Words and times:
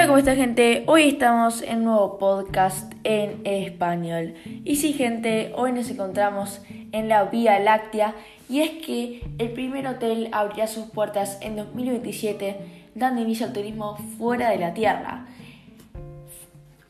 ¿cómo 0.00 0.18
está 0.18 0.34
gente? 0.34 0.84
Hoy 0.88 1.10
estamos 1.10 1.62
en 1.62 1.78
un 1.78 1.84
nuevo 1.84 2.18
podcast 2.18 2.92
en 3.04 3.40
español. 3.44 4.34
Y 4.64 4.76
sí, 4.76 4.94
gente, 4.94 5.52
hoy 5.54 5.70
nos 5.70 5.90
encontramos 5.90 6.60
en 6.90 7.08
la 7.08 7.24
Vía 7.24 7.60
Láctea 7.60 8.14
y 8.48 8.62
es 8.62 8.84
que 8.84 9.22
el 9.38 9.52
primer 9.52 9.86
hotel 9.86 10.28
abrirá 10.32 10.66
sus 10.66 10.86
puertas 10.86 11.38
en 11.40 11.54
2027 11.56 12.90
dando 12.96 13.20
inicio 13.20 13.46
al 13.46 13.52
turismo 13.52 13.96
fuera 14.18 14.50
de 14.50 14.58
la 14.58 14.74
Tierra. 14.74 15.26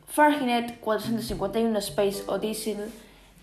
Fahrenheit 0.07 0.79
451 0.81 1.79
Space 1.81 2.23
Odyssey 2.29 2.77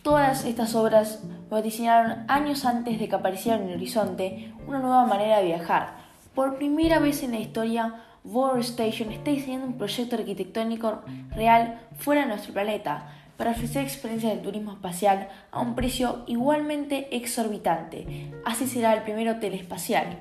Todas 0.02 0.45
estas 0.45 0.73
obras 0.73 1.22
diseñaron 1.62 2.23
años 2.28 2.66
antes 2.66 2.98
de 2.98 3.08
que 3.08 3.16
apareciera 3.16 3.59
en 3.59 3.67
el 3.67 3.76
horizonte 3.76 4.52
una 4.66 4.80
nueva 4.80 5.05
manera 5.05 5.39
de 5.39 5.45
viajar. 5.45 5.98
Por 6.34 6.58
primera 6.58 7.00
vez 7.00 7.22
en 7.22 7.31
la 7.31 7.39
historia, 7.39 8.05
World 8.23 8.64
Station 8.64 9.12
está 9.12 9.32
diseñando 9.32 9.68
un 9.68 9.78
proyecto 9.78 10.16
arquitectónico 10.16 11.02
real 11.32 11.80
fuera 11.98 12.22
de 12.22 12.28
nuestro 12.28 12.54
planeta 12.54 13.12
para 13.38 13.52
ofrecer 13.52 13.84
experiencias 13.84 14.36
de 14.36 14.44
turismo 14.44 14.73
espacial 14.73 15.30
a 15.52 15.62
un 15.62 15.73
precio 15.76 16.23
igualmente 16.28 17.16
exorbitante. 17.16 18.32
Así 18.44 18.68
será 18.68 18.94
el 18.94 19.04
primer 19.04 19.30
hotel 19.30 19.54
espacial. 19.54 20.18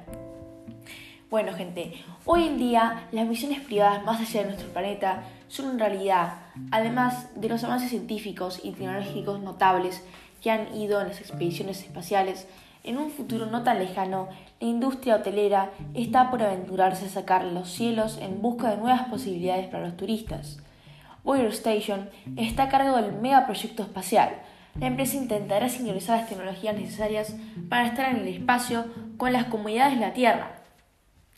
Bueno 1.28 1.52
gente, 1.52 1.92
hoy 2.24 2.46
en 2.46 2.58
día 2.58 3.08
las 3.12 3.26
misiones 3.26 3.60
privadas 3.60 4.04
más 4.04 4.20
allá 4.20 4.42
de 4.42 4.46
nuestro 4.46 4.68
planeta 4.68 5.24
son 5.48 5.66
una 5.66 5.88
realidad, 5.88 6.34
además 6.70 7.28
de 7.34 7.48
los 7.48 7.64
avances 7.64 7.90
científicos 7.90 8.60
y 8.62 8.70
tecnológicos 8.70 9.40
notables 9.40 10.02
que 10.40 10.50
han 10.50 10.74
ido 10.74 11.00
en 11.00 11.08
las 11.08 11.20
expediciones 11.20 11.82
espaciales, 11.82 12.46
en 12.88 12.96
un 12.96 13.10
futuro 13.10 13.46
no 13.46 13.62
tan 13.62 13.78
lejano, 13.78 14.28
la 14.60 14.66
industria 14.66 15.16
hotelera 15.16 15.70
está 15.92 16.30
por 16.30 16.42
aventurarse 16.42 17.04
a 17.04 17.10
sacar 17.10 17.44
los 17.44 17.68
cielos 17.68 18.18
en 18.20 18.40
busca 18.40 18.70
de 18.70 18.78
nuevas 18.78 19.02
posibilidades 19.08 19.66
para 19.68 19.86
los 19.86 19.96
turistas. 19.96 20.58
Boyer 21.22 21.48
Station 21.48 22.08
está 22.36 22.64
a 22.64 22.68
cargo 22.70 22.96
del 22.96 23.12
megaproyecto 23.12 23.82
espacial. 23.82 24.30
La 24.80 24.86
empresa 24.86 25.16
intentará 25.16 25.68
sincronizar 25.68 26.18
las 26.18 26.28
tecnologías 26.28 26.76
necesarias 26.76 27.36
para 27.68 27.88
estar 27.88 28.10
en 28.10 28.22
el 28.22 28.28
espacio 28.28 28.86
con 29.18 29.34
las 29.34 29.44
comunidades 29.44 29.98
de 29.98 30.06
la 30.06 30.14
Tierra. 30.14 30.62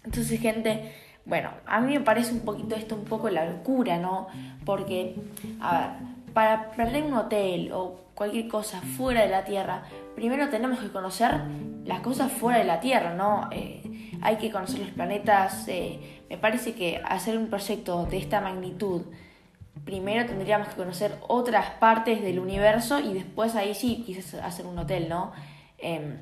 Entonces, 0.04 0.40
gente, 0.40 0.92
bueno, 1.24 1.50
a 1.66 1.80
mí 1.80 1.94
me 1.94 2.00
parece 2.00 2.32
un 2.32 2.40
poquito 2.40 2.76
esto 2.76 2.94
un 2.94 3.04
poco 3.04 3.28
la 3.28 3.44
locura, 3.44 3.98
¿no? 3.98 4.28
Porque, 4.64 5.16
a 5.60 5.78
ver, 5.78 5.90
para 6.32 6.70
perder 6.72 7.04
un 7.04 7.14
hotel 7.14 7.72
o 7.72 8.00
cualquier 8.14 8.48
cosa 8.48 8.80
fuera 8.80 9.22
de 9.22 9.28
la 9.28 9.44
Tierra, 9.44 9.84
primero 10.14 10.48
tenemos 10.48 10.78
que 10.78 10.90
conocer 10.90 11.40
las 11.84 12.00
cosas 12.00 12.30
fuera 12.30 12.58
de 12.58 12.64
la 12.64 12.80
Tierra, 12.80 13.14
¿no? 13.14 13.48
Eh, 13.50 13.82
hay 14.22 14.36
que 14.36 14.50
conocer 14.50 14.80
los 14.80 14.90
planetas. 14.90 15.66
Eh, 15.68 16.24
me 16.28 16.36
parece 16.36 16.74
que 16.74 17.00
hacer 17.04 17.38
un 17.38 17.48
proyecto 17.48 18.04
de 18.06 18.18
esta 18.18 18.40
magnitud, 18.40 19.02
primero 19.84 20.26
tendríamos 20.26 20.68
que 20.68 20.74
conocer 20.74 21.16
otras 21.26 21.70
partes 21.70 22.22
del 22.22 22.38
universo 22.38 23.00
y 23.00 23.14
después 23.14 23.54
ahí 23.56 23.74
sí 23.74 24.02
quizás 24.04 24.34
hacer 24.34 24.66
un 24.66 24.78
hotel, 24.78 25.08
¿no? 25.08 25.32
Em, 25.78 26.18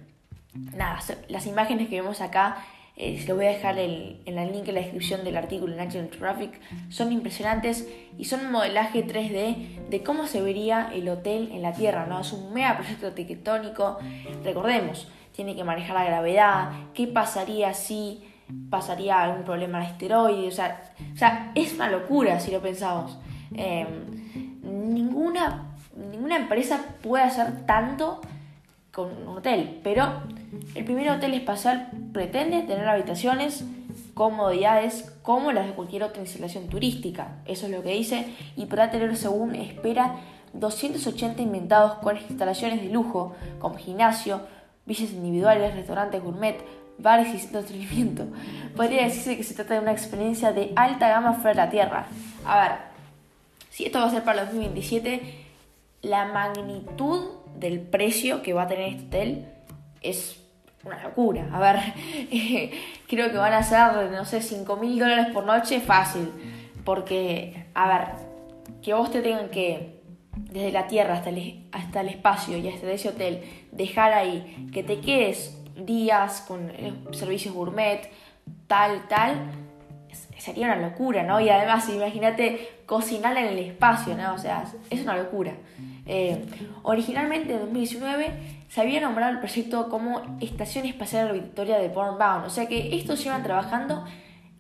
nada, 0.75 1.01
las 1.29 1.47
imágenes 1.47 1.89
que 1.89 2.01
vemos 2.01 2.21
acá 2.21 2.59
eh, 3.01 3.17
se 3.17 3.29
lo 3.29 3.37
voy 3.37 3.47
a 3.47 3.51
dejar 3.51 3.79
en 3.79 4.19
el 4.27 4.53
link 4.53 4.67
en 4.67 4.75
la 4.75 4.81
descripción 4.81 5.23
del 5.23 5.37
artículo 5.37 5.73
en 5.73 5.79
National 5.79 6.11
Geographic, 6.11 6.61
son 6.89 7.13
impresionantes 7.13 7.89
y 8.19 8.25
son 8.25 8.47
un 8.47 8.51
modelaje 8.51 9.07
3D 9.07 9.89
de 9.89 10.03
cómo 10.03 10.27
se 10.27 10.43
vería 10.43 10.91
el 10.93 11.09
hotel 11.09 11.51
en 11.53 11.63
la 11.63 11.73
Tierra, 11.73 12.07
¿no? 12.07 12.21
Es 12.21 12.33
un 12.33 12.53
mega 12.53 12.77
proyecto 12.77 13.07
arquitectónico, 13.07 13.99
recordemos, 14.43 15.07
tiene 15.31 15.55
que 15.55 15.63
manejar 15.63 15.95
la 15.95 16.05
gravedad, 16.07 16.73
qué 16.93 17.07
pasaría 17.07 17.73
si 17.73 18.25
pasaría 18.69 19.23
algún 19.23 19.45
problema 19.45 19.79
al 19.79 19.87
asteroide, 19.87 20.49
o 20.49 20.51
sea, 20.51 20.83
o 21.15 21.17
sea 21.17 21.53
es 21.55 21.75
una 21.75 21.89
locura 21.89 22.41
si 22.41 22.51
lo 22.51 22.61
pensamos. 22.61 23.17
Em, 23.55 23.87
ninguna, 24.93 25.77
ninguna 26.11 26.37
empresa 26.37 26.85
puede 27.01 27.23
hacer 27.23 27.65
tanto 27.65 28.21
con 28.91 29.11
un 29.25 29.37
hotel, 29.37 29.79
pero 29.85 30.23
el 30.75 30.85
primer 30.85 31.09
hotel 31.11 31.35
espacial 31.35 31.91
pretende 32.19 32.63
tener 32.63 32.89
habitaciones, 32.89 33.65
comodidades 34.13 35.13
como 35.23 35.53
las 35.53 35.69
de 35.69 35.75
cualquier 35.75 36.03
otra 36.03 36.21
instalación 36.21 36.67
turística, 36.67 37.37
eso 37.47 37.67
es 37.67 37.73
lo 37.73 37.81
que 37.85 37.93
dice, 37.93 38.27
y 38.57 38.67
podrá 38.67 38.91
tener 38.91 39.17
según 39.17 39.55
espera 39.55 40.17
280 40.53 41.41
inventados 41.41 41.93
con 41.99 42.17
instalaciones 42.17 42.83
de 42.83 42.89
lujo, 42.89 43.37
como 43.61 43.77
gimnasio, 43.77 44.41
villas 44.85 45.13
individuales, 45.13 45.77
restaurantes 45.77 46.21
gourmet, 46.21 46.57
bares 46.99 47.33
y 47.33 47.39
centros 47.39 47.69
de 47.69 47.77
entretenimiento. 47.77 48.25
Podría 48.75 49.05
decirse 49.05 49.37
que 49.37 49.45
se 49.45 49.55
trata 49.55 49.75
de 49.75 49.81
una 49.81 49.93
experiencia 49.93 50.51
de 50.51 50.73
alta 50.75 51.09
gama 51.09 51.35
fuera 51.35 51.51
de 51.51 51.67
la 51.67 51.71
Tierra. 51.71 52.07
A 52.45 52.61
ver, 52.61 52.73
si 53.71 53.85
esto 53.85 54.01
va 54.01 54.07
a 54.07 54.11
ser 54.11 54.25
para 54.25 54.41
el 54.41 54.47
2027, 54.47 55.21
la 56.03 56.25
magnitud 56.25 57.29
del 57.61 57.79
precio 57.79 58.43
que 58.43 58.55
va 58.55 58.63
a 58.63 58.67
tener 58.67 58.89
este 58.89 59.07
hotel 59.07 59.47
es 60.03 60.48
una 60.89 61.03
locura. 61.03 61.49
A 61.53 61.61
ver, 61.61 61.77
creo 63.09 63.31
que 63.31 63.37
van 63.37 63.53
a 63.53 63.63
ser, 63.63 64.11
no 64.11 64.25
sé, 64.25 64.41
5 64.41 64.77
mil 64.77 64.99
dólares 64.99 65.29
por 65.33 65.45
noche 65.45 65.81
fácil. 65.81 66.31
Porque, 66.85 67.67
a 67.75 67.89
ver, 67.89 68.09
que 68.83 68.95
vos 68.95 69.11
te 69.11 69.23
tengan 69.23 69.49
que, 69.51 70.01
desde 70.37 70.73
la 70.73 70.87
tierra 70.87 71.15
hasta 71.15 71.31
el, 71.31 71.67
hasta 71.73 72.01
el 72.01 72.09
espacio 72.09 72.57
y 72.59 72.69
hasta 72.69 72.91
ese 72.91 73.11
hotel, 73.11 73.43
dejar 73.73 74.13
ahí, 74.13 74.69
que 74.73 74.83
te 74.83 75.01
quedes 75.01 75.55
días 75.77 76.45
con 76.47 76.71
eh, 76.71 76.95
servicios 77.13 77.55
gourmet, 77.55 78.11
tal, 78.67 79.07
tal, 79.09 79.51
sería 80.39 80.67
una 80.67 80.77
locura, 80.77 81.23
¿no? 81.23 81.41
Y 81.41 81.49
además, 81.49 81.89
imagínate 81.89 82.83
cocinar 82.87 83.37
en 83.37 83.47
el 83.47 83.59
espacio, 83.59 84.17
¿no? 84.17 84.35
O 84.35 84.39
sea, 84.39 84.65
es 84.91 85.01
una 85.03 85.17
locura. 85.17 85.53
Eh, 86.11 86.43
originalmente 86.85 87.53
en 87.53 87.61
2019 87.61 88.33
se 88.71 88.81
había 88.81 89.01
nombrado 89.01 89.33
el 89.33 89.41
proyecto 89.41 89.91
como 89.91 90.39
Estación 90.41 90.87
Espacial 90.87 91.29
Orbitatoria 91.29 91.79
de 91.79 91.89
Bourne-Bound, 91.89 92.47
o 92.47 92.51
sea 92.51 92.67
que 92.67 92.97
estos 92.97 93.23
llevan 93.23 93.43
trabajando 93.43 94.05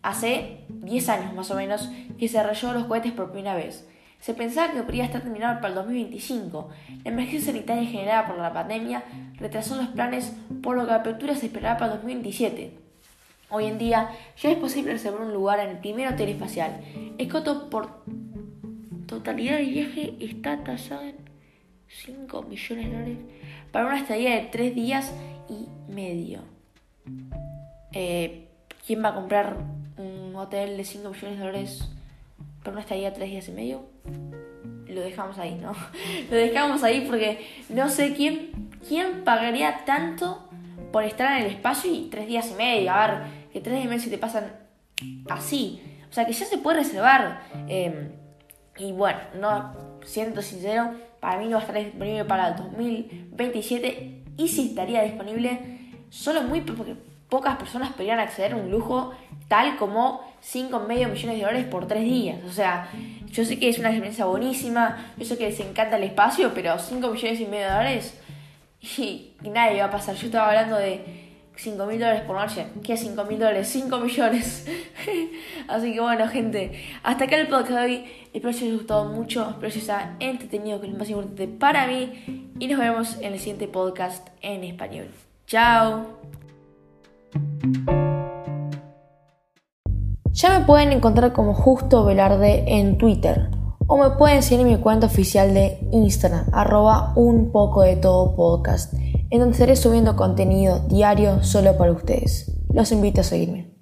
hace 0.02 0.64
10 0.68 1.08
años 1.08 1.34
más 1.34 1.50
o 1.50 1.56
menos 1.56 1.90
que 2.18 2.28
se 2.28 2.38
desarrolló 2.38 2.74
los 2.74 2.84
cohetes 2.84 3.12
por 3.12 3.32
primera 3.32 3.54
vez. 3.54 3.88
Se 4.20 4.34
pensaba 4.34 4.72
que 4.72 4.82
podría 4.82 5.04
estar 5.04 5.22
terminado 5.22 5.56
para 5.56 5.68
el 5.68 5.74
2025. 5.76 6.68
La 7.04 7.10
emergencia 7.10 7.52
sanitaria 7.52 7.88
generada 7.88 8.26
por 8.26 8.36
la 8.36 8.52
pandemia 8.52 9.04
retrasó 9.38 9.76
los 9.76 9.88
planes, 9.88 10.34
por 10.62 10.76
lo 10.76 10.84
que 10.84 10.90
la 10.90 10.96
apertura 10.96 11.34
se 11.34 11.46
esperaba 11.46 11.78
para 11.78 11.92
el 11.92 11.98
2027. 11.98 12.72
Hoy 13.50 13.64
en 13.66 13.78
día 13.78 14.10
ya 14.36 14.50
es 14.50 14.58
posible 14.58 14.92
reservar 14.92 15.22
un 15.22 15.32
lugar 15.32 15.60
en 15.60 15.70
el 15.70 15.78
primer 15.78 16.12
hotel 16.12 16.28
espacial. 16.30 16.80
El 17.16 17.28
costo 17.28 17.70
por 17.70 18.02
totalidad 19.06 19.56
del 19.56 19.70
viaje 19.70 20.14
está 20.20 20.62
tasado 20.64 21.02
en 21.02 21.27
5 21.88 22.42
millones 22.42 22.86
de 22.86 22.92
dólares 22.92 23.18
para 23.72 23.86
una 23.86 23.98
estadía 23.98 24.34
de 24.36 24.42
3 24.50 24.74
días 24.74 25.12
y 25.48 25.68
medio. 25.92 26.40
Eh, 27.92 28.48
¿Quién 28.86 29.04
va 29.04 29.08
a 29.10 29.14
comprar 29.14 29.56
un 29.96 30.34
hotel 30.36 30.76
de 30.76 30.84
5 30.84 31.10
millones 31.10 31.38
de 31.38 31.44
dólares 31.44 31.88
para 32.62 32.72
una 32.72 32.80
estadía 32.80 33.10
de 33.10 33.16
3 33.16 33.30
días 33.30 33.48
y 33.48 33.52
medio? 33.52 33.84
Lo 34.86 35.00
dejamos 35.00 35.38
ahí, 35.38 35.54
¿no? 35.54 35.72
Lo 36.30 36.36
dejamos 36.36 36.82
ahí 36.82 37.06
porque 37.06 37.46
no 37.68 37.88
sé 37.88 38.14
quién, 38.14 38.70
quién 38.86 39.24
pagaría 39.24 39.84
tanto 39.84 40.48
por 40.92 41.04
estar 41.04 41.38
en 41.38 41.46
el 41.46 41.52
espacio 41.52 41.92
y 41.92 42.08
3 42.10 42.26
días 42.26 42.50
y 42.50 42.54
medio. 42.54 42.92
A 42.92 43.06
ver, 43.06 43.18
que 43.52 43.60
3 43.60 43.74
días 43.74 43.84
y 43.84 43.88
medio 43.88 44.02
se 44.02 44.10
te 44.10 44.18
pasan 44.18 44.52
así. 45.28 45.82
O 46.10 46.12
sea 46.12 46.26
que 46.26 46.32
ya 46.32 46.46
se 46.46 46.58
puede 46.58 46.78
reservar. 46.78 47.42
Eh, 47.68 48.10
y 48.78 48.92
bueno, 48.92 49.18
no 49.34 49.98
siento 50.04 50.40
sincero, 50.40 50.94
para 51.20 51.38
mí 51.38 51.46
no 51.46 51.52
va 51.52 51.58
a 51.58 51.66
estar 51.66 51.76
disponible 51.76 52.24
para 52.24 52.48
el 52.48 52.56
2027 52.56 54.22
y 54.36 54.48
si 54.48 54.68
estaría 54.68 55.02
disponible, 55.02 55.60
solo 56.10 56.42
muy 56.42 56.62
pocas 57.28 57.56
personas 57.56 57.92
podrían 57.92 58.20
acceder 58.20 58.52
a 58.52 58.56
un 58.56 58.70
lujo 58.70 59.12
tal 59.48 59.76
como 59.76 60.20
5,5 60.42 60.86
millones 60.86 61.22
de 61.22 61.40
dólares 61.40 61.64
por 61.66 61.86
3 61.86 62.04
días. 62.04 62.44
O 62.44 62.52
sea, 62.52 62.88
yo 63.30 63.44
sé 63.44 63.58
que 63.58 63.68
es 63.68 63.78
una 63.78 63.88
experiencia 63.88 64.26
buenísima, 64.26 65.12
yo 65.16 65.24
sé 65.24 65.36
que 65.36 65.48
les 65.48 65.60
encanta 65.60 65.96
el 65.96 66.04
espacio, 66.04 66.52
pero 66.54 66.78
5 66.78 67.10
millones 67.10 67.40
y 67.40 67.46
medio 67.46 67.66
de 67.66 67.72
dólares 67.72 68.20
y, 68.80 69.32
y 69.42 69.50
nadie 69.50 69.80
va 69.80 69.86
a 69.86 69.90
pasar. 69.90 70.14
Yo 70.14 70.26
estaba 70.26 70.48
hablando 70.48 70.76
de 70.76 71.27
5 71.58 71.86
mil 71.86 71.98
dólares 71.98 72.22
por 72.22 72.36
noche. 72.36 72.66
¿Qué 72.84 72.92
es 72.92 73.00
5 73.00 73.24
mil 73.24 73.38
dólares? 73.38 73.68
5 73.68 73.98
millones. 73.98 74.64
Así 75.68 75.92
que 75.92 76.00
bueno, 76.00 76.28
gente, 76.28 76.72
hasta 77.02 77.24
acá 77.24 77.36
el 77.36 77.48
podcast 77.48 77.70
de 77.70 77.84
hoy. 77.84 78.04
Espero 78.32 78.50
que 78.50 78.56
os 78.56 78.62
haya 78.62 78.72
gustado 78.74 79.04
mucho, 79.06 79.40
espero 79.50 79.72
que 79.72 79.78
os 79.78 79.88
haya 79.88 80.16
entretenido, 80.20 80.80
que 80.80 80.86
es 80.86 80.92
lo 80.92 80.98
más 80.98 81.10
importante 81.10 81.48
para 81.48 81.86
mí. 81.88 82.52
Y 82.60 82.68
nos 82.68 82.78
vemos 82.78 83.16
en 83.20 83.32
el 83.32 83.38
siguiente 83.40 83.66
podcast 83.66 84.28
en 84.40 84.62
español. 84.62 85.08
Chao. 85.48 86.06
Ya 90.30 90.58
me 90.60 90.64
pueden 90.64 90.92
encontrar 90.92 91.32
como 91.32 91.54
Justo 91.54 92.04
Velarde 92.04 92.64
en 92.68 92.98
Twitter. 92.98 93.50
O 93.88 93.96
me 93.96 94.10
pueden 94.10 94.42
seguir 94.44 94.64
en 94.64 94.72
mi 94.72 94.78
cuenta 94.78 95.06
oficial 95.06 95.54
de 95.54 95.78
Instagram, 95.90 96.46
arroba 96.52 97.14
un 97.16 97.50
poco 97.50 97.82
de 97.82 97.96
todo 97.96 98.36
podcast 98.36 98.92
en 99.30 99.40
donde 99.40 99.52
estaré 99.52 99.76
subiendo 99.76 100.16
contenido 100.16 100.80
diario 100.88 101.42
solo 101.42 101.76
para 101.76 101.92
ustedes. 101.92 102.52
Los 102.72 102.92
invito 102.92 103.20
a 103.20 103.24
seguirme. 103.24 103.74